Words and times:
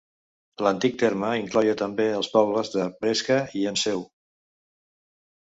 L'antic 0.67 0.95
terme 1.03 1.29
incloïa 1.41 1.75
també 1.81 2.07
els 2.21 2.31
pobles 2.37 2.73
de 2.77 2.87
Bresca 3.05 3.39
i 3.61 3.63
Enseu. 3.75 4.03